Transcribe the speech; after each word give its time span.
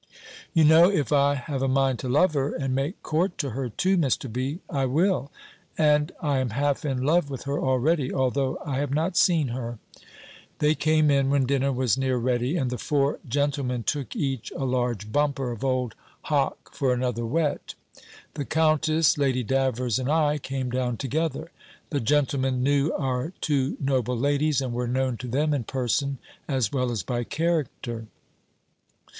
"You 0.55 0.63
know, 0.63 0.89
if 0.89 1.11
I 1.11 1.35
have 1.35 1.61
a 1.61 1.67
mind 1.67 1.99
to 1.99 2.09
love 2.09 2.33
her, 2.33 2.55
and 2.55 2.73
make 2.73 3.03
court 3.03 3.37
to 3.37 3.51
her 3.51 3.69
too, 3.69 3.99
Mr. 3.99 4.33
B., 4.33 4.57
I 4.67 4.85
will: 4.87 5.31
and 5.77 6.11
I 6.19 6.39
am 6.39 6.49
half 6.49 6.83
in 6.83 7.03
love 7.03 7.29
with 7.29 7.43
her 7.43 7.59
already, 7.59 8.11
although 8.11 8.57
I 8.65 8.77
have 8.79 8.89
not 8.91 9.15
seen 9.15 9.49
her." 9.49 9.77
They 10.57 10.73
came 10.73 11.11
in 11.11 11.29
when 11.29 11.45
dinner 11.45 11.71
was 11.71 11.99
near 11.99 12.17
ready, 12.17 12.57
and 12.57 12.71
the 12.71 12.79
four 12.79 13.19
gentlemen 13.29 13.83
took 13.83 14.15
each 14.15 14.49
a 14.57 14.65
large 14.65 15.11
bumper 15.11 15.51
of 15.51 15.63
old 15.63 15.93
hock 16.23 16.73
for 16.73 16.93
another 16.93 17.23
whet. 17.23 17.75
The 18.33 18.43
countess, 18.45 19.19
Lady 19.19 19.43
Davers, 19.43 19.99
and 19.99 20.09
I 20.09 20.39
came 20.39 20.71
down 20.71 20.97
together. 20.97 21.51
The 21.91 21.99
gentlemen 21.99 22.63
knew 22.63 22.91
our 22.93 23.33
two 23.39 23.77
noble 23.79 24.17
ladies, 24.17 24.61
and 24.61 24.73
were 24.73 24.87
known 24.87 25.15
to 25.17 25.27
them 25.27 25.53
in 25.53 25.63
person, 25.63 26.17
as 26.47 26.71
well 26.71 26.89
as 26.89 27.03
by 27.03 27.23
character. 27.23 28.07